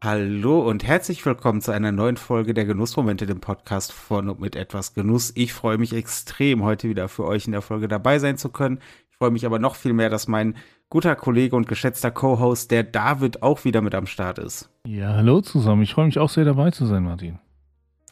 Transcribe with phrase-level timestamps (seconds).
[0.00, 4.54] Hallo und herzlich willkommen zu einer neuen Folge der Genussmomente, dem Podcast von und mit
[4.54, 5.32] etwas Genuss.
[5.34, 8.78] Ich freue mich extrem, heute wieder für euch in der Folge dabei sein zu können.
[9.10, 10.54] Ich freue mich aber noch viel mehr, dass mein
[10.88, 14.70] guter Kollege und geschätzter Co-Host, der David, auch wieder mit am Start ist.
[14.86, 15.82] Ja, hallo zusammen.
[15.82, 17.40] Ich freue mich auch sehr dabei zu sein, Martin.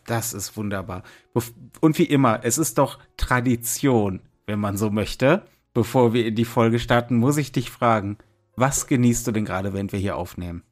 [0.07, 1.05] Das ist wunderbar.
[1.81, 5.43] Und wie immer, es ist doch Tradition, wenn man so möchte.
[5.73, 8.19] Bevor wir in die Folge starten, muss ich dich fragen,
[8.57, 10.65] was genießt du denn gerade, wenn wir hier aufnehmen?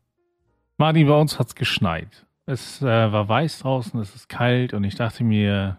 [0.76, 2.26] Martin, bei uns hat es geschneit.
[2.46, 5.78] Es äh, war weiß draußen, es ist kalt und ich dachte mir,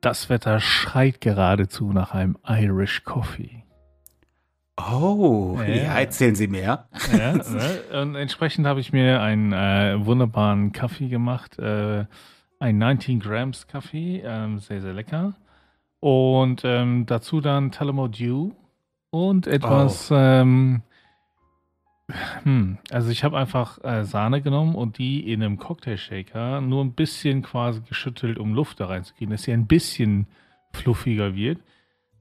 [0.00, 3.64] das Wetter schreit geradezu nach einem Irish Coffee.
[4.76, 6.88] Oh, ja, ja erzählen Sie mehr.
[7.12, 8.00] Ja, ne?
[8.00, 12.04] Und entsprechend habe ich mir einen äh, wunderbaren Kaffee gemacht, äh,
[12.58, 15.34] ein 19 Grams Kaffee, ähm, sehr, sehr lecker.
[16.00, 18.50] Und ähm, dazu dann Tullamore Dew
[19.10, 20.16] und etwas oh.
[20.16, 20.82] ähm,
[22.42, 26.92] hm, also ich habe einfach äh, Sahne genommen und die in einem Cocktail-Shaker nur ein
[26.92, 30.26] bisschen quasi geschüttelt, um Luft da reinzukriegen, dass sie ein bisschen
[30.72, 31.58] fluffiger wird.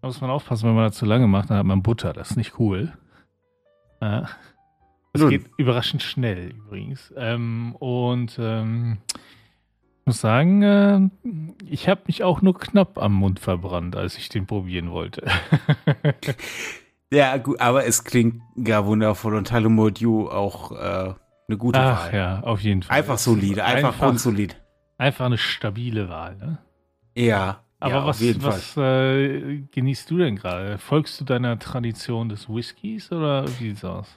[0.01, 2.13] Da muss man aufpassen, wenn man das zu lange macht, dann hat man Butter.
[2.13, 2.93] Das ist nicht cool.
[3.99, 4.23] Äh,
[5.13, 7.13] das geht überraschend schnell übrigens.
[7.17, 11.09] Ähm, und ähm, ich muss sagen, äh,
[11.65, 15.27] ich habe mich auch nur knapp am Mund verbrannt, als ich den probieren wollte.
[17.13, 21.13] Ja, gut, aber es klingt gar wundervoll und Talumodiu auch äh,
[21.47, 22.15] eine gute Ach, Wahl.
[22.15, 22.97] ja, auf jeden Fall.
[22.97, 24.55] Einfach solide, einfach, einfach grundsolid.
[24.97, 26.59] Einfach eine stabile Wahl, ne?
[27.15, 27.63] Ja.
[27.79, 30.77] Aber ja, was, was äh, genießt du denn gerade?
[30.77, 34.07] Folgst du deiner Tradition des Whiskys oder wie sieht's aus?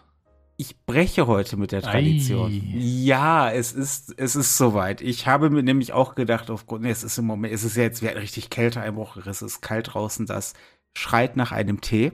[0.56, 2.50] Ich breche heute mit der Tradition.
[2.52, 2.62] Ei.
[2.76, 5.00] Ja, es ist, es ist soweit.
[5.00, 8.02] Ich habe mir nämlich auch gedacht, aufgrund, es ist im Moment, es ist ja jetzt
[8.02, 10.52] richtig Kälteeinbruch, es ist kalt draußen, das
[10.96, 12.12] schreit nach einem Tee.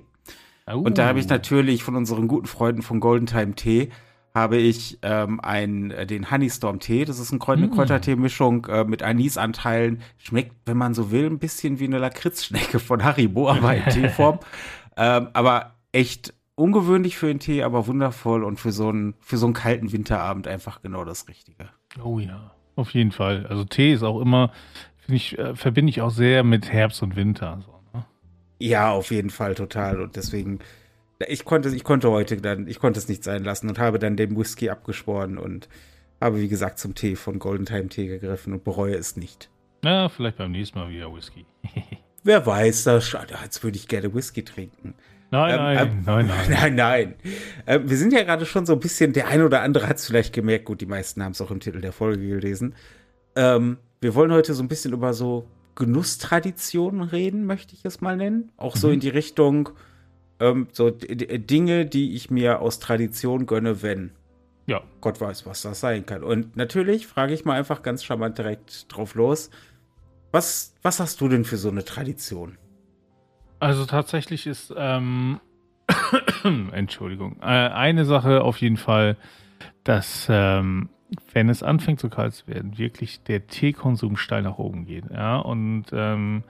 [0.72, 0.80] Oh.
[0.80, 3.90] Und da habe ich natürlich von unseren guten Freunden von Golden Time Tee
[4.34, 7.04] habe ich ähm, ein, äh, den Honeystorm Tee.
[7.04, 7.70] Das ist ein eine mm.
[7.72, 10.02] Kräutertee-Mischung äh, mit Anisanteilen.
[10.18, 14.38] Schmeckt, wenn man so will, ein bisschen wie eine Lakritzschnecke von Haribo, aber in Teeform.
[14.96, 19.46] ähm, aber echt ungewöhnlich für einen Tee, aber wundervoll und für so einen, für so
[19.46, 21.70] einen kalten Winterabend einfach genau das Richtige.
[22.02, 23.46] Oh ja, auf jeden Fall.
[23.48, 24.52] Also Tee ist auch immer,
[24.98, 27.60] finde ich, äh, verbinde ich auch sehr mit Herbst und Winter.
[27.64, 27.79] So.
[28.60, 30.00] Ja, auf jeden Fall total.
[30.00, 30.60] Und deswegen,
[31.26, 34.16] ich konnte, ich konnte heute dann, ich konnte es nicht sein lassen und habe dann
[34.16, 35.68] den Whisky abgeschworen und
[36.20, 39.48] habe, wie gesagt, zum Tee von Golden Time Tee gegriffen und bereue es nicht.
[39.82, 41.46] Na, vielleicht beim nächsten Mal wieder Whisky.
[42.22, 44.94] Wer weiß, das, jetzt würde ich gerne Whisky trinken.
[45.30, 47.14] Nein, ähm, nein, ähm, nein, nein, nein, nein.
[47.66, 50.06] Ähm, wir sind ja gerade schon so ein bisschen, der eine oder andere hat es
[50.06, 52.74] vielleicht gemerkt, gut, die meisten haben es auch im Titel der Folge gelesen.
[53.36, 55.46] Ähm, wir wollen heute so ein bisschen über so
[55.80, 58.52] Genusstraditionen reden, möchte ich es mal nennen.
[58.56, 58.94] Auch so mhm.
[58.94, 59.70] in die Richtung,
[60.38, 64.12] ähm, so Dinge, die ich mir aus Tradition gönne, wenn.
[64.66, 64.82] Ja.
[65.00, 66.22] Gott weiß, was das sein kann.
[66.22, 69.50] Und natürlich frage ich mal einfach ganz charmant direkt drauf los.
[70.30, 72.56] Was, was hast du denn für so eine Tradition?
[73.58, 75.40] Also tatsächlich ist, ähm,
[76.72, 79.16] Entschuldigung, äh, eine Sache auf jeden Fall,
[79.82, 80.88] dass ähm,
[81.32, 85.10] wenn es anfängt so kalt zu werden, wirklich der Teekonsum steil nach oben geht.
[85.10, 86.44] Ja, und ähm,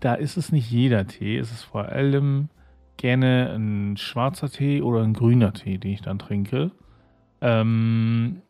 [0.00, 2.48] da ist es nicht jeder Tee, es ist vor allem
[2.96, 6.72] gerne ein schwarzer Tee oder ein grüner Tee, den ich dann trinke.
[7.40, 8.42] Ähm,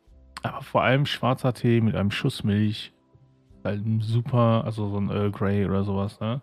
[0.42, 2.92] aber vor allem schwarzer Tee mit einem Schuss Milch,
[3.64, 6.40] halt super, also so ein Earl Grey oder sowas, ne?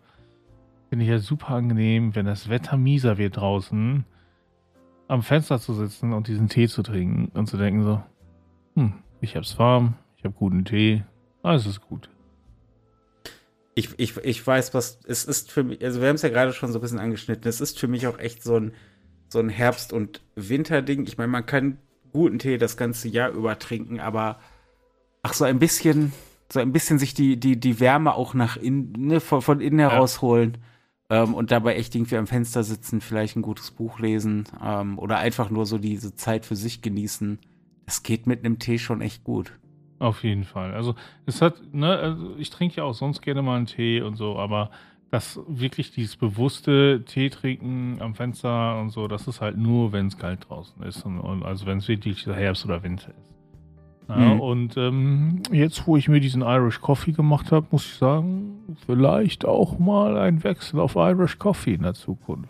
[0.90, 4.06] Finde ich ja super angenehm, wenn das Wetter mieser wird draußen,
[5.08, 8.04] am Fenster zu sitzen und diesen Tee zu trinken und zu denken so,
[8.76, 11.04] hm, ich hab's warm, ich hab guten Tee,
[11.42, 12.10] alles ist gut.
[13.76, 16.54] Ich, ich, ich weiß, was es ist für mich, also wir haben es ja gerade
[16.54, 18.74] schon so ein bisschen angeschnitten, es ist für mich auch echt so ein,
[19.30, 21.08] so ein Herbst- und Winterding.
[21.08, 21.80] Ich meine, man kann
[22.12, 24.40] guten Tee das ganze Jahr über trinken, aber
[25.24, 26.14] ach, so ein bisschen,
[26.52, 29.80] so ein bisschen sich die, die, die Wärme auch nach innen, ne, von, von innen
[29.80, 30.60] herausholen
[31.10, 35.18] ähm, und dabei echt irgendwie am Fenster sitzen, vielleicht ein gutes Buch lesen ähm, oder
[35.18, 37.40] einfach nur so diese Zeit für sich genießen.
[37.86, 39.54] Es geht mit einem Tee schon echt gut.
[40.00, 40.74] Auf jeden Fall.
[40.74, 40.96] Also
[41.26, 44.38] es hat, ne, also ich trinke ja auch sonst gerne mal einen Tee und so,
[44.38, 44.70] aber
[45.12, 50.08] das wirklich dieses bewusste Tee trinken am Fenster und so, das ist halt nur, wenn
[50.08, 53.34] es kalt draußen ist und, und also wenn es wirklich Herbst oder Winter ist.
[54.10, 54.40] Ja, mhm.
[54.42, 59.46] Und ähm, jetzt, wo ich mir diesen Irish Coffee gemacht habe, muss ich sagen, vielleicht
[59.46, 62.50] auch mal ein Wechsel auf Irish Coffee in der Zukunft.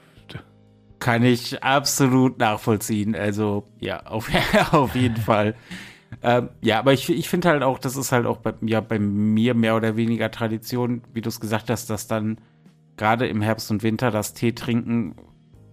[1.03, 3.13] Kann ich absolut nachvollziehen.
[3.13, 4.29] Also, ja, auf,
[4.71, 5.53] auf jeden Fall.
[6.21, 8.99] Ähm, ja, aber ich, ich finde halt auch, das ist halt auch bei, ja, bei
[8.99, 12.37] mir mehr oder weniger Tradition, wie du es gesagt hast, dass dann
[12.95, 15.15] gerade im Herbst und Winter das Tee trinken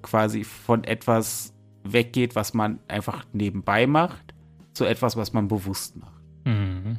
[0.02, 1.54] quasi von etwas
[1.84, 4.34] weggeht, was man einfach nebenbei macht.
[4.72, 6.22] zu etwas, was man bewusst macht.
[6.44, 6.98] Mhm.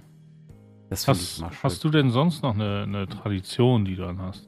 [0.90, 1.64] Das hast, ich mal schön.
[1.64, 4.48] hast du denn sonst noch eine, eine Tradition, die du dann hast?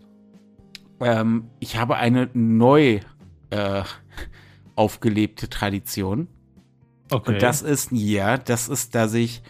[0.99, 2.99] Ähm, ich habe eine neu
[3.53, 3.83] äh,
[4.75, 6.27] aufgelebte Tradition.
[7.11, 7.33] Okay.
[7.33, 9.43] Und das ist, ja, das ist, dass ich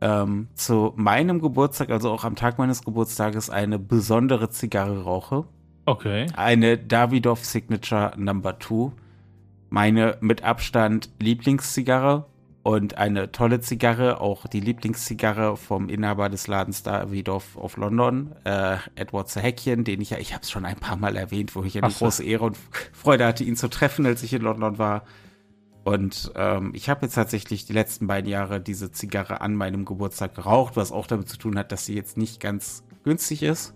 [0.00, 5.44] ähm, zu meinem Geburtstag, also auch am Tag meines Geburtstages, eine besondere Zigarre rauche.
[5.86, 6.26] Okay.
[6.36, 8.92] Eine Davidoff Signature Number 2.
[9.70, 12.26] Meine mit Abstand Lieblingszigarre
[12.68, 18.76] und eine tolle Zigarre, auch die Lieblingszigarre vom Inhaber des Ladens Davidoff auf London, äh,
[18.94, 21.72] Edward Zahäckchen, den ich ja, ich habe es schon ein paar Mal erwähnt, wo ich
[21.72, 22.58] ja die große Ehre und
[22.92, 25.04] Freude hatte, ihn zu treffen, als ich in London war.
[25.84, 30.34] Und ähm, ich habe jetzt tatsächlich die letzten beiden Jahre diese Zigarre an meinem Geburtstag
[30.34, 33.72] geraucht, was auch damit zu tun hat, dass sie jetzt nicht ganz günstig ist.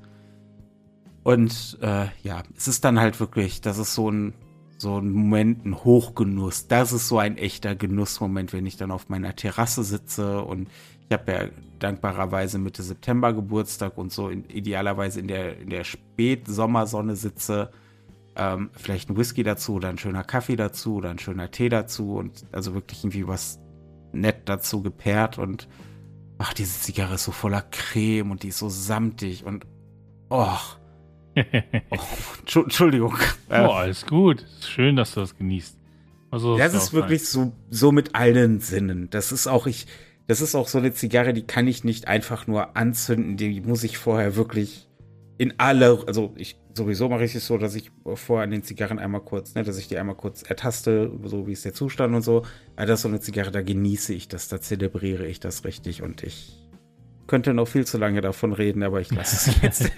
[1.22, 4.34] Und äh, ja, es ist dann halt wirklich, das ist so ein,
[4.82, 6.68] so ein Moment, ein Hochgenuss.
[6.68, 10.68] Das ist so ein echter Genussmoment, wenn ich dann auf meiner Terrasse sitze und
[11.08, 11.48] ich habe ja
[11.78, 17.70] dankbarerweise Mitte September Geburtstag und so in, idealerweise in der, in der Spätsommersonne sitze
[18.34, 22.16] ähm, vielleicht ein Whisky dazu oder ein schöner Kaffee dazu oder ein schöner Tee dazu
[22.16, 23.60] und also wirklich irgendwie was
[24.12, 25.68] nett dazu gepaart und
[26.38, 29.64] ach, diese Zigarre ist so voller Creme und die ist so samtig und
[30.30, 30.56] oh.
[31.90, 33.16] oh Entschuldigung.
[33.50, 34.44] Oh, alles gut.
[34.60, 35.76] Schön, dass du das genießt.
[36.30, 39.10] Also, das ist wirklich so, so mit allen Sinnen.
[39.10, 39.86] Das ist auch, ich,
[40.26, 43.36] das ist auch so eine Zigarre, die kann ich nicht einfach nur anzünden.
[43.36, 44.88] Die muss ich vorher wirklich
[45.38, 48.98] in alle, also ich sowieso mache ich es so, dass ich vorher an den Zigarren
[48.98, 52.22] einmal kurz, ne, dass ich die einmal kurz ertaste, so wie ist der Zustand und
[52.22, 52.44] so.
[52.76, 56.02] Aber das ist so eine Zigarre, da genieße ich das, da zelebriere ich das richtig
[56.02, 56.61] und ich
[57.26, 59.92] könnte noch viel zu lange davon reden, aber ich lasse es jetzt.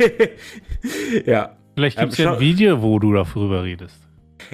[1.26, 1.56] ja.
[1.74, 4.00] Vielleicht gibt es ähm, ja ein Video, wo du darüber redest.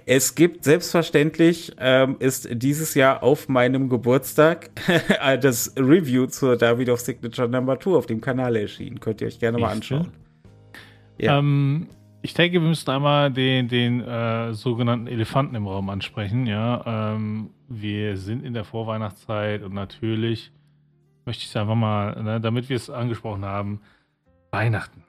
[0.07, 4.71] Es gibt selbstverständlich, ähm, ist dieses Jahr auf meinem Geburtstag
[5.41, 9.01] das Review zur Davidoff Signature Number 2 auf dem Kanal erschienen.
[9.01, 10.13] Könnt ihr euch gerne mal anschauen.
[11.19, 11.39] Ja.
[11.39, 11.89] Ähm,
[12.23, 16.47] ich denke, wir müssen einmal den, den äh, sogenannten Elefanten im Raum ansprechen.
[16.47, 20.53] Ja, ähm, wir sind in der Vorweihnachtszeit und natürlich
[21.31, 23.81] möchte ich es einfach mal, ne, damit wir es angesprochen haben,
[24.51, 25.05] Weihnachten.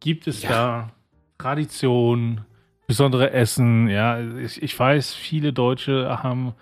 [0.00, 0.48] Gibt es ja.
[0.48, 0.90] da
[1.36, 2.46] Traditionen,
[2.86, 3.90] besondere Essen?
[3.90, 6.54] Ja, ich, ich weiß, viele Deutsche haben,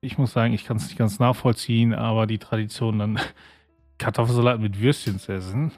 [0.00, 3.20] ich muss sagen, ich kann es nicht ganz nachvollziehen, aber die Tradition dann
[3.98, 5.70] Kartoffelsalat mit Würstchen zu essen.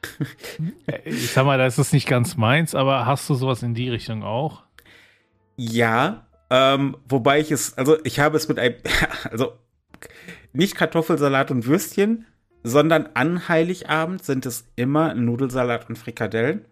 [1.06, 4.22] ich sag mal, das ist nicht ganz meins, aber hast du sowas in die Richtung
[4.22, 4.64] auch?
[5.56, 8.74] Ja, ähm, wobei ich es, also ich habe es mit einem,
[9.30, 9.54] also
[10.52, 12.26] nicht Kartoffelsalat und Würstchen,
[12.62, 16.64] sondern an Heiligabend sind es immer Nudelsalat und Frikadellen.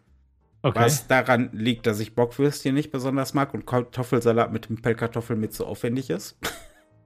[0.63, 0.79] Okay.
[0.79, 5.55] Was daran liegt, dass ich Bockwürstchen nicht besonders mag und Kartoffelsalat mit dem Pellkartoffel mit
[5.55, 6.37] so aufwendig ist.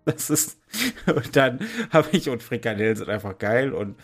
[0.06, 0.60] Das ist,
[1.06, 1.60] und dann
[1.90, 3.96] habe ich, und Frikadellen sind einfach geil und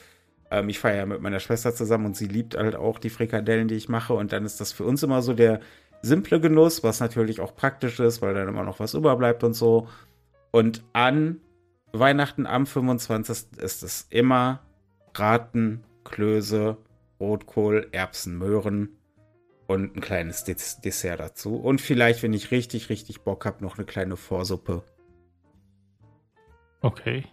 [0.50, 3.68] ähm, ich feiere ja mit meiner Schwester zusammen und sie liebt halt auch die Frikadellen,
[3.68, 4.14] die ich mache.
[4.14, 5.60] Und dann ist das für uns immer so der
[6.00, 9.88] simple Genuss, was natürlich auch praktisch ist, weil dann immer noch was überbleibt und so.
[10.50, 11.36] Und an
[11.92, 13.58] Weihnachten am 25.
[13.58, 14.60] ist es immer
[15.12, 16.76] Braten, Klöße,
[17.18, 18.90] Rotkohl, Erbsen, Möhren
[19.66, 21.56] und ein kleines Dessert dazu.
[21.56, 24.82] Und vielleicht, wenn ich richtig, richtig Bock habe, noch eine kleine Vorsuppe.
[26.80, 27.24] Okay.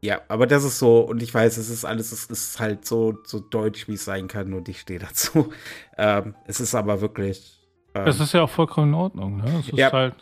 [0.00, 3.18] Ja, aber das ist so, und ich weiß, es ist alles, es ist halt so,
[3.24, 5.52] so deutsch, wie es sein kann, und ich stehe dazu.
[6.00, 7.58] Ähm, es ist aber wirklich.
[7.92, 9.58] Ähm, das ist ja auch vollkommen in Ordnung, ne?
[9.58, 9.90] Es ist ja.
[9.90, 10.14] halt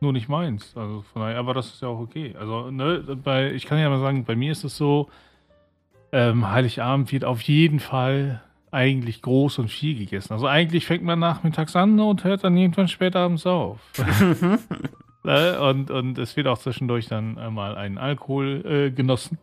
[0.00, 0.76] nur nicht meins.
[0.76, 2.34] Also von daher, aber das ist ja auch okay.
[2.38, 5.08] Also, ne, bei, ich kann ja mal sagen, bei mir ist es so,
[6.12, 10.32] ähm, Heiligabend wird auf jeden Fall eigentlich groß und viel gegessen.
[10.32, 13.78] Also eigentlich fängt man nachmittags an und hört dann irgendwann später abends auf.
[15.24, 15.60] Ne?
[15.60, 19.36] Und, und es wird auch zwischendurch dann mal ein Alkohol äh, genossen.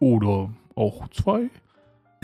[0.00, 1.50] Oder auch zwei.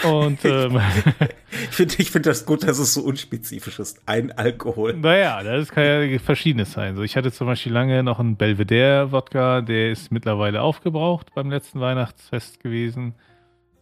[0.04, 0.80] Und ähm,
[1.50, 4.00] ich finde ich find das gut, dass es so unspezifisch ist.
[4.06, 4.94] Ein Alkohol.
[4.94, 6.96] Naja, das kann ja verschiedenes sein.
[6.96, 11.80] So, ich hatte zum Beispiel lange noch einen Belvedere-Wodka, der ist mittlerweile aufgebraucht beim letzten
[11.80, 13.14] Weihnachtsfest gewesen.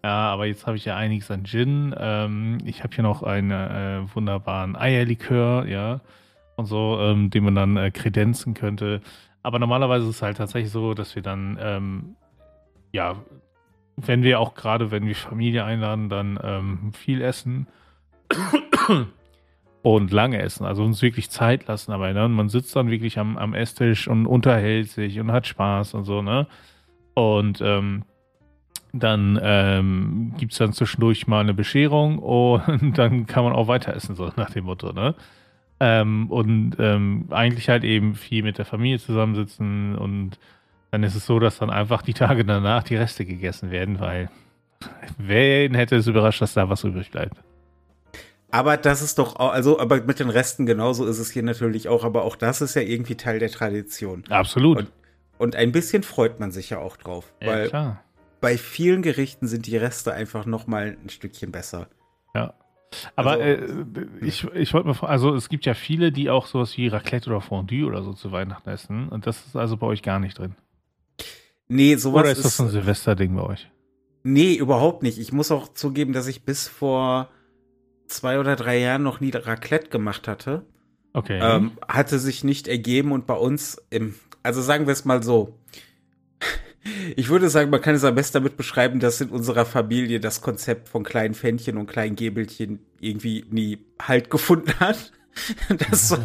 [0.04, 1.94] Ja, aber jetzt habe ich ja einiges an Gin.
[1.98, 6.00] Ähm, ich habe hier noch einen äh, wunderbaren Eierlikör, ja
[6.58, 9.00] und so, ähm, den man dann äh, kredenzen könnte.
[9.44, 12.16] Aber normalerweise ist es halt tatsächlich so, dass wir dann, ähm,
[12.92, 13.16] ja,
[14.06, 17.66] wenn wir auch gerade, wenn wir Familie einladen, dann ähm, viel essen
[19.82, 22.12] und lange essen, also uns wirklich Zeit lassen dabei.
[22.12, 22.24] Ne?
[22.24, 26.04] Und man sitzt dann wirklich am, am Esstisch und unterhält sich und hat Spaß und
[26.04, 26.46] so, ne?
[27.14, 28.04] Und ähm,
[28.92, 32.18] dann ähm, gibt es dann zwischendurch mal eine Bescherung
[32.68, 35.14] und dann kann man auch weiter essen, so nach dem Motto, ne?
[35.80, 40.38] Ähm, und ähm, eigentlich halt eben viel mit der Familie zusammensitzen und
[40.90, 44.30] dann ist es so, dass dann einfach die Tage danach die Reste gegessen werden, weil
[45.18, 47.36] wen hätte es überrascht, dass da was übrig bleibt.
[48.50, 51.88] Aber das ist doch auch, also, aber mit den Resten genauso ist es hier natürlich
[51.88, 54.24] auch, aber auch das ist ja irgendwie Teil der Tradition.
[54.30, 54.78] Absolut.
[54.78, 54.92] Und,
[55.36, 57.32] und ein bisschen freut man sich ja auch drauf.
[57.42, 58.02] Ja, weil klar.
[58.40, 61.88] bei vielen Gerichten sind die Reste einfach noch mal ein Stückchen besser.
[62.34, 62.54] Ja.
[63.16, 66.46] Aber also, äh, ich, ich wollte mal fragen, also es gibt ja viele, die auch
[66.46, 69.10] sowas wie Raclette oder Fondue oder so zu Weihnachten essen.
[69.10, 70.54] Und das ist also bei euch gar nicht drin.
[71.68, 73.70] Nee, sowas Oder ist das ein Silvesterding bei euch?
[74.22, 75.18] Nee, überhaupt nicht.
[75.18, 77.30] Ich muss auch zugeben, dass ich bis vor
[78.06, 80.64] zwei oder drei Jahren noch nie Raclette gemacht hatte.
[81.12, 81.38] Okay.
[81.40, 85.54] Ähm, hatte sich nicht ergeben und bei uns im, also sagen wir es mal so.
[87.16, 90.40] Ich würde sagen, man kann es am besten damit beschreiben, dass in unserer Familie das
[90.40, 95.12] Konzept von kleinen Fännchen und kleinen Gäbelchen irgendwie nie Halt gefunden hat.
[95.90, 96.18] Das,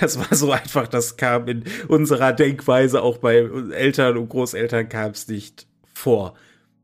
[0.00, 5.12] das war so einfach, das kam in unserer Denkweise, auch bei Eltern und Großeltern kam
[5.12, 6.34] es nicht vor.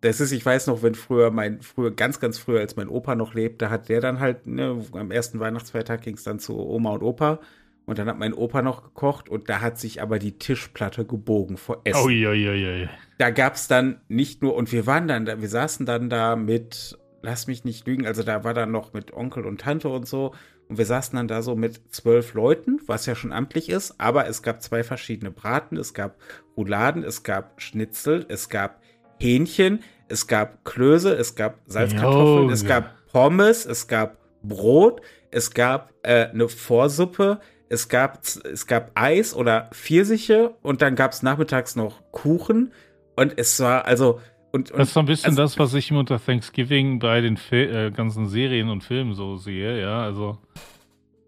[0.02, 3.14] Das ist, ich weiß noch, wenn früher mein, früher, ganz, ganz früher, als mein Opa
[3.14, 6.90] noch lebte, hat der dann halt, ne, am ersten Weihnachtsfeiertag ging es dann zu Oma
[6.90, 7.40] und Opa.
[7.86, 11.56] Und dann hat mein Opa noch gekocht und da hat sich aber die Tischplatte gebogen
[11.56, 12.04] vor Essen.
[12.04, 15.48] Ui, ui, ui, da gab es dann nicht nur, und wir waren dann da, wir
[15.48, 19.46] saßen dann da mit, lass mich nicht lügen, also da war dann noch mit Onkel
[19.46, 20.34] und Tante und so.
[20.68, 24.26] Und wir saßen dann da so mit zwölf Leuten, was ja schon amtlich ist, aber
[24.26, 26.16] es gab zwei verschiedene Braten, es gab
[26.56, 28.80] Rouladen, es gab Schnitzel, es gab
[29.20, 35.52] Hähnchen, es gab Klöße, es gab Salzkartoffeln, oh, es gab Pommes, es gab Brot, es
[35.52, 41.22] gab äh, eine Vorsuppe, es gab, es gab Eis oder Pfirsiche und dann gab es
[41.22, 42.72] nachmittags noch Kuchen.
[43.16, 44.20] Und es war also
[44.56, 47.36] und, und das ist so ein bisschen also, das, was ich unter Thanksgiving bei den
[47.36, 50.38] Fil äh, ganzen Serien und Filmen so sehe, ja, also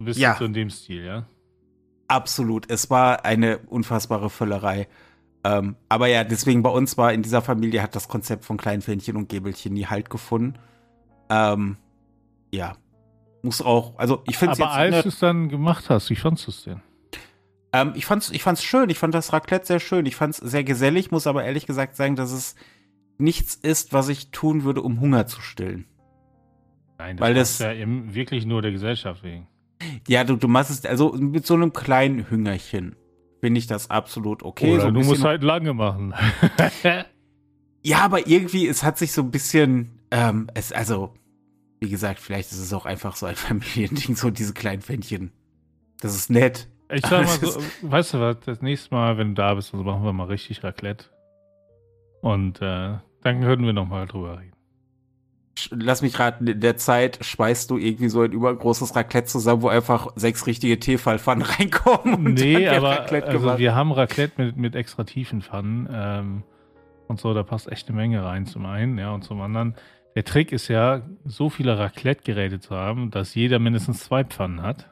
[0.01, 0.37] ein bisschen ja.
[0.37, 1.27] so in dem Stil, ja.
[2.09, 4.89] Absolut, es war eine unfassbare Völlerei.
[5.45, 9.17] Ähm, aber ja, deswegen bei uns war in dieser Familie hat das Konzept von Kleinfähnchen
[9.17, 10.59] und Gäbelchen nie Halt gefunden.
[11.31, 11.77] Ähm,
[12.51, 12.77] ja,
[13.43, 16.47] muss auch, also ich finde es Aber als du es dann gemacht hast, wie fandest
[16.47, 16.83] du es denn?
[17.73, 20.39] Ähm, ich fand's, ich fand's schön, ich fand das Raclette sehr schön, ich fand es
[20.39, 22.55] sehr gesellig, muss aber ehrlich gesagt sagen, dass es
[23.19, 25.87] nichts ist, was ich tun würde, um Hunger zu stillen.
[26.99, 29.47] Nein, das, Weil das ja eben wirklich nur der Gesellschaft wegen.
[30.09, 32.97] Ja, du, du machst es, also mit so einem kleinen Hüngerchen
[33.41, 34.75] finde ich das absolut okay.
[34.75, 36.15] Oder so du musst halt lange machen.
[37.83, 41.15] ja, aber irgendwie, es hat sich so ein bisschen, ähm, es, also,
[41.81, 45.33] wie gesagt, vielleicht ist es auch einfach so ein Familiending, so diese kleinen Fännchen.
[46.01, 46.69] Das ist nett.
[46.91, 49.85] Ich sag mal so, weißt du was, das nächste Mal, wenn du da bist, also
[49.85, 51.07] machen wir mal richtig Raclette.
[52.21, 54.59] Und äh, dann würden wir nochmal drüber reden
[55.71, 59.69] lass mich raten, in der Zeit schweißt du irgendwie so ein übergroßes Raclette zusammen, wo
[59.69, 62.15] einfach sechs richtige Teefallpfannen reinkommen.
[62.15, 66.43] Und nee, aber also wir haben Raclette mit, mit extra tiefen Pfannen ähm,
[67.07, 69.75] und so, da passt echt eine Menge rein zum einen, ja, und zum anderen.
[70.15, 74.91] Der Trick ist ja, so viele Raclette-Geräte zu haben, dass jeder mindestens zwei Pfannen hat.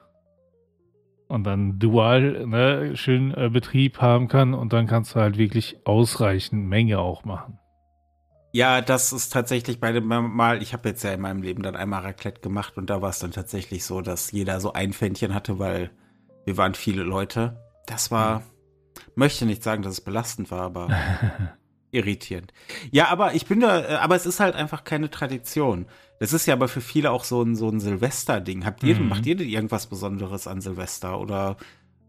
[1.28, 5.76] Und dann dual ne, schön äh, Betrieb haben kann und dann kannst du halt wirklich
[5.84, 7.58] ausreichend Menge auch machen.
[8.56, 11.76] Ja, das ist tatsächlich bei dem Mal, ich habe jetzt ja in meinem Leben dann
[11.76, 15.34] einmal Raclette gemacht und da war es dann tatsächlich so, dass jeder so ein Fännchen
[15.34, 15.90] hatte, weil
[16.46, 17.60] wir waren viele Leute.
[17.84, 18.42] Das war,
[19.14, 20.88] möchte nicht sagen, dass es belastend war, aber
[21.90, 22.54] irritierend.
[22.90, 25.84] Ja, aber ich bin da, äh, aber es ist halt einfach keine Tradition.
[26.18, 28.64] Das ist ja aber für viele auch so ein, so ein Silvester-Ding.
[28.64, 29.10] Habt ihr, mhm.
[29.10, 31.58] macht ihr denn irgendwas Besonderes an Silvester oder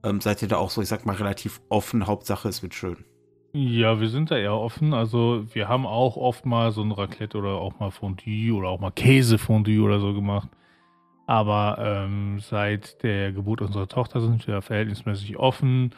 [0.01, 2.07] ähm, seid ihr da auch so, ich sag mal, relativ offen?
[2.07, 3.03] Hauptsache, es wird schön.
[3.53, 4.93] Ja, wir sind da eher offen.
[4.93, 8.79] Also wir haben auch oft mal so ein Raclette oder auch mal Fondue oder auch
[8.79, 10.49] mal Käsefondue oder so gemacht.
[11.27, 15.91] Aber ähm, seit der Geburt unserer Tochter sind wir verhältnismäßig offen.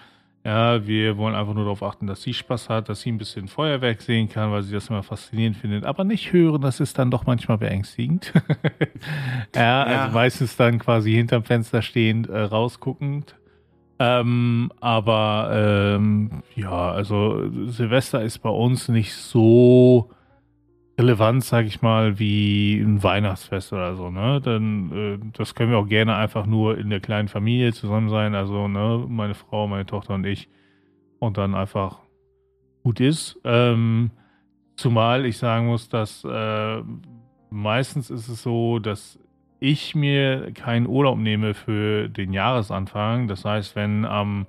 [0.46, 3.48] Ja, wir wollen einfach nur darauf achten, dass sie Spaß hat, dass sie ein bisschen
[3.50, 5.84] Feuerwerk sehen kann, weil sie das immer faszinierend findet.
[5.84, 8.34] Aber nicht hören, das ist dann doch manchmal beängstigend.
[9.54, 13.36] ja, ja, also meistens dann quasi hinterm Fenster stehend, äh, rausguckend.
[14.00, 20.10] Ähm, aber ähm, ja, also Silvester ist bei uns nicht so
[20.98, 24.42] relevant, sag ich mal, wie ein Weihnachtsfest oder so, ne?
[24.42, 28.36] Dann, äh, das können wir auch gerne einfach nur in der kleinen Familie zusammen sein,
[28.36, 30.50] also, ne, meine Frau, meine Tochter und ich.
[31.20, 32.00] Und dann einfach
[32.84, 33.40] gut ist.
[33.44, 34.12] Ähm,
[34.78, 36.84] zumal ich sagen muss, dass äh,
[37.50, 39.20] meistens ist es so, dass
[39.60, 43.28] ich mir keinen Urlaub nehme für den Jahresanfang.
[43.28, 44.48] Das heißt, wenn am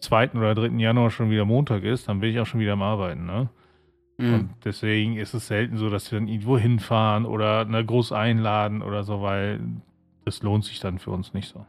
[0.00, 0.32] 2.
[0.32, 0.78] oder 3.
[0.78, 3.26] Januar schon wieder Montag ist, dann bin ich auch schon wieder am Arbeiten.
[3.26, 3.48] Ne?
[4.18, 4.34] Mhm.
[4.34, 8.82] Und deswegen ist es selten so, dass wir dann irgendwo hinfahren oder eine groß einladen
[8.82, 9.60] oder so, weil
[10.24, 11.66] das lohnt sich dann für uns nicht so.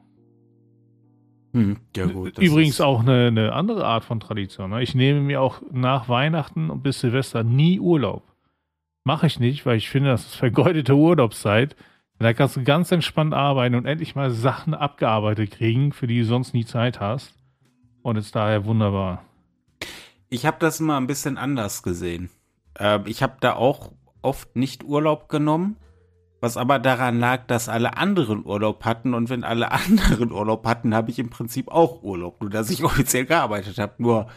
[1.53, 4.71] Hm, ja gut, Übrigens auch eine, eine, andere Art von Tradition.
[4.71, 4.81] Ne?
[4.81, 8.23] Ich nehme mir auch nach Weihnachten und bis Silvester nie Urlaub.
[9.03, 11.75] Mache ich nicht, weil ich finde, das ist vergeudete Urlaubszeit.
[12.23, 16.25] Da kannst du ganz entspannt arbeiten und endlich mal Sachen abgearbeitet kriegen, für die du
[16.25, 17.33] sonst nie Zeit hast.
[18.01, 19.25] Und ist daher wunderbar.
[20.29, 22.29] Ich habe das mal ein bisschen anders gesehen.
[22.79, 25.75] Äh, ich habe da auch oft nicht Urlaub genommen,
[26.39, 30.95] was aber daran lag, dass alle anderen Urlaub hatten und wenn alle anderen Urlaub hatten,
[30.95, 33.95] habe ich im Prinzip auch Urlaub, nur dass ich offiziell gearbeitet habe.
[33.97, 34.27] Nur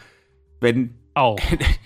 [0.59, 1.39] wenn auch.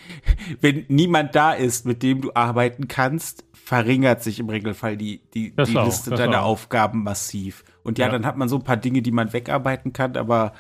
[0.62, 5.56] wenn niemand da ist, mit dem du arbeiten kannst, verringert sich im Regelfall die, die,
[5.56, 6.48] die auch, Liste deiner auch.
[6.48, 7.64] Aufgaben massiv.
[7.84, 10.54] Und ja, ja, dann hat man so ein paar Dinge, die man wegarbeiten kann, aber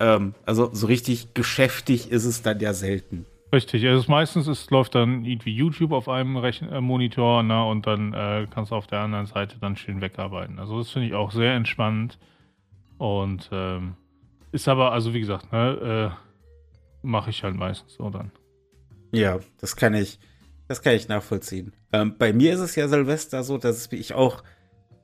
[0.00, 3.26] ähm, also so richtig geschäftig ist es dann ja selten.
[3.52, 7.86] Richtig, also meistens ist, läuft dann irgendwie YouTube auf einem Rechn äh, Monitor na, und
[7.86, 10.58] dann äh, kannst du auf der anderen Seite dann schön wegarbeiten.
[10.58, 12.18] Also das finde ich auch sehr entspannend
[12.98, 13.94] und ähm,
[14.52, 16.29] ist aber, also wie gesagt, ne, äh,
[17.02, 18.30] mache ich halt meistens so dann.
[19.12, 20.18] Ja, das kann ich,
[20.68, 21.72] das kann ich nachvollziehen.
[21.92, 24.42] Ähm, bei mir ist es ja Silvester so, dass ich auch,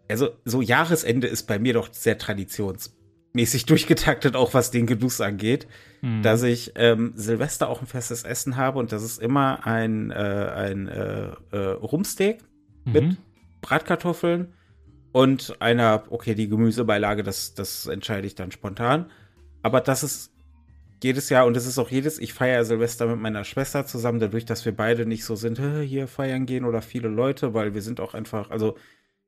[0.08, 2.96] also so Jahresende ist bei mir doch sehr traditions
[3.32, 5.66] mäßig durchgetaktet, auch was den Genuss angeht,
[6.02, 6.22] mhm.
[6.22, 10.14] dass ich ähm, Silvester auch ein festes Essen habe und das ist immer ein, äh,
[10.14, 12.38] ein äh, äh, Rumsteak
[12.84, 12.92] mhm.
[12.92, 13.16] mit
[13.60, 14.52] Bratkartoffeln
[15.12, 19.10] und einer, okay, die Gemüsebeilage, das, das entscheide ich dann spontan.
[19.62, 20.30] Aber das ist
[21.02, 24.44] jedes Jahr und das ist auch jedes, ich feiere Silvester mit meiner Schwester zusammen, dadurch,
[24.44, 28.00] dass wir beide nicht so sind, hier feiern gehen oder viele Leute, weil wir sind
[28.00, 28.76] auch einfach, also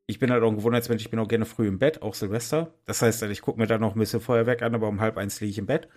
[0.09, 2.73] ich bin halt auch ein Gewohnheitsmensch, ich bin auch gerne früh im Bett, auch Silvester.
[2.87, 5.41] Das heißt, ich gucke mir da noch ein bisschen Feuerwerk an, aber um halb eins
[5.41, 5.89] liege ich im Bett.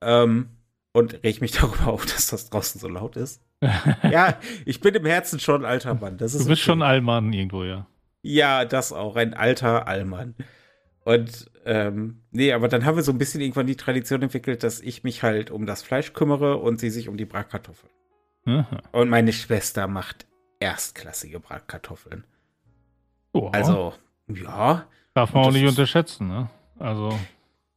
[0.00, 0.48] Ähm,
[0.92, 3.40] und reg mich darüber auf, dass das draußen so laut ist.
[4.10, 6.18] ja, ich bin im Herzen schon alter Mann.
[6.18, 6.56] du bist okay.
[6.56, 7.86] schon Allmann irgendwo, ja.
[8.22, 10.34] Ja, das auch, ein alter Allmann.
[11.04, 14.80] Und ähm, nee, aber dann haben wir so ein bisschen irgendwann die Tradition entwickelt, dass
[14.80, 17.92] ich mich halt um das Fleisch kümmere und sie sich um die Bratkartoffeln.
[18.46, 18.82] Aha.
[18.92, 20.26] Und meine Schwester macht
[20.60, 22.24] erstklassige Bratkartoffeln.
[23.32, 23.48] Oh.
[23.52, 23.94] Also,
[24.28, 24.86] ja.
[25.14, 26.50] Darf man auch nicht unterschätzen, ne?
[26.78, 27.18] Also.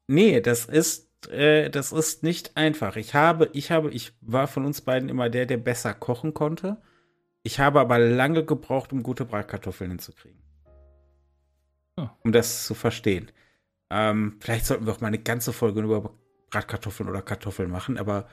[0.08, 2.96] Nee, das ist, äh, das ist nicht einfach.
[2.96, 6.78] Ich habe, ich habe, ich war von uns beiden immer der, der besser kochen konnte.
[7.44, 10.42] Ich habe aber lange gebraucht, um gute Bratkartoffeln hinzukriegen.
[11.96, 12.10] Oh.
[12.24, 13.32] Um das zu verstehen.
[13.90, 16.12] Ähm, vielleicht sollten wir auch mal eine ganze Folge über
[16.50, 18.28] Bratkartoffeln oder Kartoffeln machen, aber.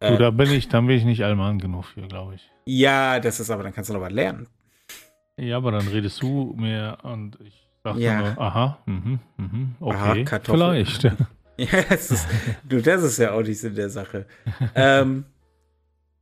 [0.00, 2.50] Äh, du, da bin ich, dann bin ich nicht allmann genug für, glaube ich.
[2.66, 4.48] Ja, das ist aber, dann kannst du noch was lernen.
[5.36, 8.18] Ja, aber dann redest du mehr und ich sag ja.
[8.18, 11.04] nur, aha, mhm, mhm, okay, aha, vielleicht.
[11.56, 12.28] ja, das ist,
[12.68, 14.26] du, das ist ja auch nicht Sinn der Sache.
[14.74, 15.24] ähm,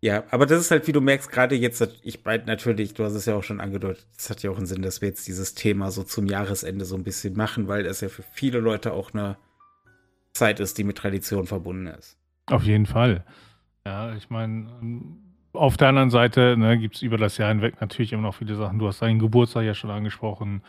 [0.00, 3.14] ja, aber das ist halt, wie du merkst, gerade jetzt, ich bald natürlich, du hast
[3.14, 5.54] es ja auch schon angedeutet, es hat ja auch einen Sinn, dass wir jetzt dieses
[5.54, 9.12] Thema so zum Jahresende so ein bisschen machen, weil das ja für viele Leute auch
[9.12, 9.36] eine
[10.32, 12.16] Zeit ist, die mit Tradition verbunden ist.
[12.46, 13.24] Auf jeden Fall.
[13.84, 14.68] Ja, ich meine,
[15.52, 18.54] auf der anderen Seite ne, gibt es über das Jahr hinweg natürlich immer noch viele
[18.54, 18.78] Sachen.
[18.78, 20.62] Du hast deinen Geburtstag ja schon angesprochen.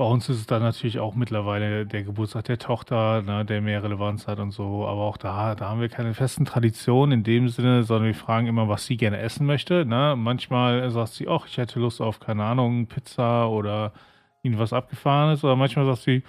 [0.00, 3.82] Bei uns ist es dann natürlich auch mittlerweile der Geburtstag der Tochter, ne, der mehr
[3.82, 4.86] Relevanz hat und so.
[4.86, 8.46] Aber auch da, da haben wir keine festen Traditionen in dem Sinne, sondern wir fragen
[8.46, 9.84] immer, was sie gerne essen möchte.
[9.84, 10.14] Ne?
[10.16, 13.92] Manchmal sagt sie, ach, ich hätte Lust auf, keine Ahnung, Pizza oder
[14.42, 15.44] irgendwas Abgefahrenes.
[15.44, 16.22] Oder manchmal sagt sie,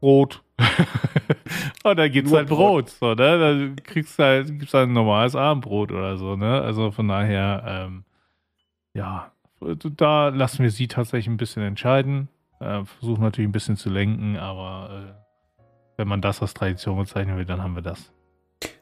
[0.00, 0.42] Brot.
[1.84, 2.58] und dann gibt's Nur halt Brot.
[2.58, 2.90] Brot.
[2.90, 3.38] So, ne?
[3.38, 6.60] Dann kriegst du halt, gibt's halt ein normales Abendbrot oder so, ne?
[6.60, 8.04] Also von daher, ähm,
[8.92, 12.28] ja, da lassen wir sie tatsächlich ein bisschen entscheiden.
[12.64, 15.14] Äh, versuchen natürlich ein bisschen zu lenken, aber
[15.58, 15.62] äh,
[15.98, 18.10] wenn man das als Tradition bezeichnen will, dann haben wir das.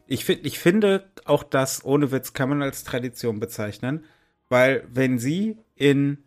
[0.07, 4.05] Ich, find, ich finde auch das, ohne Witz, kann man als Tradition bezeichnen,
[4.49, 6.19] weil wenn sie in,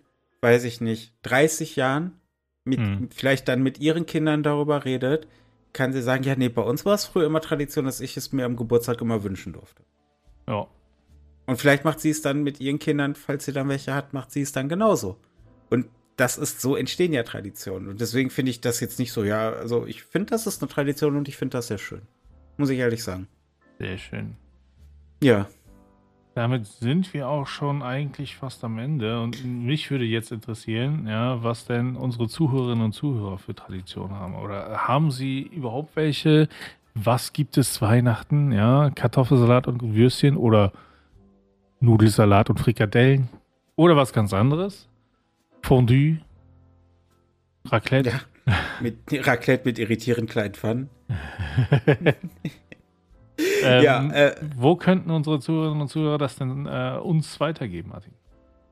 [0.42, 2.20] weiß ich nicht, 30 Jahren
[2.66, 3.10] mit, hm.
[3.12, 5.28] vielleicht dann mit ihren Kindern darüber redet,
[5.72, 8.34] kann sie sagen, ja, nee, bei uns war es früher immer Tradition, dass ich es
[8.34, 9.84] mir am Geburtstag immer wünschen durfte.
[10.48, 10.68] Ja.
[11.46, 14.32] Und vielleicht macht sie es dann mit ihren Kindern, falls sie dann welche hat, macht
[14.32, 15.20] sie es dann genauso.
[15.70, 17.90] Und das ist, so entstehen ja Traditionen.
[17.90, 20.70] Und deswegen finde ich das jetzt nicht so, ja, also ich finde, das ist eine
[20.70, 22.02] Tradition und ich finde das sehr schön.
[22.58, 23.28] Muss ich ehrlich sagen.
[23.80, 24.38] Sehr schön.
[25.22, 25.48] Ja.
[26.36, 29.22] Damit sind wir auch schon eigentlich fast am Ende.
[29.22, 34.36] Und mich würde jetzt interessieren, ja, was denn unsere Zuhörerinnen und Zuhörer für Traditionen haben.
[34.36, 36.50] Oder haben sie überhaupt welche?
[36.94, 38.52] Was gibt es Weihnachten?
[38.52, 40.74] Ja, Kartoffelsalat und Würstchen oder
[41.80, 43.30] Nudelsalat und Frikadellen?
[43.78, 44.90] Oder was ganz anderes?
[45.66, 46.20] Fondue?
[47.66, 48.12] Raclette?
[48.46, 50.90] Ja, mit Raclette mit irritierend kleinen Pfannen.
[53.64, 58.14] Ähm, ja, äh, wo könnten unsere Zuhörerinnen und Zuhörer das denn äh, uns weitergeben, Martin?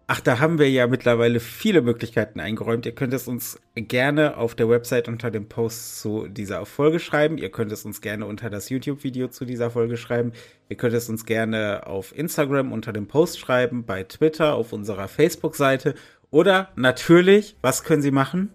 [0.07, 2.85] Ach, da haben wir ja mittlerweile viele Möglichkeiten eingeräumt.
[2.85, 7.37] Ihr könnt es uns gerne auf der Website unter dem Post zu dieser Folge schreiben.
[7.37, 10.33] Ihr könnt es uns gerne unter das YouTube-Video zu dieser Folge schreiben.
[10.67, 15.07] Ihr könnt es uns gerne auf Instagram unter dem Post schreiben, bei Twitter, auf unserer
[15.07, 15.95] Facebook-Seite.
[16.33, 18.49] Oder natürlich, was können Sie machen?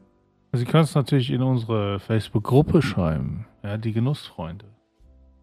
[0.52, 3.46] Sie können es natürlich in unsere Facebook-Gruppe schreiben.
[3.62, 4.64] Ja, die Genussfreunde.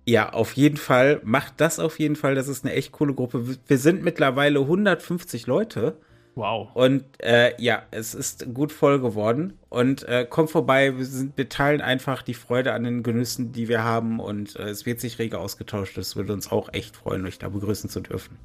[0.06, 1.22] Ja, auf jeden Fall.
[1.24, 2.36] Macht das auf jeden Fall.
[2.36, 3.56] Das ist eine echt coole Gruppe.
[3.66, 5.98] Wir sind mittlerweile 150 Leute.
[6.36, 6.72] Wow.
[6.74, 9.54] Und äh, ja, es ist gut voll geworden.
[9.70, 13.70] Und äh, kommt vorbei, wir, sind, wir teilen einfach die Freude an den Genüssen, die
[13.70, 14.20] wir haben.
[14.20, 15.98] Und äh, es wird sich rege ausgetauscht.
[15.98, 18.38] Es würde uns auch echt freuen, euch da begrüßen zu dürfen.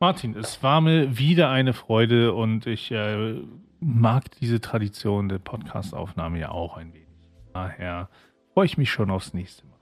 [0.00, 3.40] Martin, es war mir wieder eine Freude und ich äh,
[3.80, 7.06] mag diese Tradition der Podcast-Aufnahme ja auch ein wenig.
[7.52, 8.08] Daher
[8.52, 9.74] freue ich mich schon aufs nächste Mal.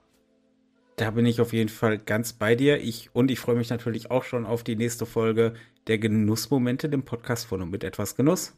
[0.97, 2.79] Da bin ich auf jeden Fall ganz bei dir.
[2.79, 5.55] Ich, und ich freue mich natürlich auch schon auf die nächste Folge
[5.87, 8.55] der Genussmomente, dem Podcast von und mit etwas Genuss.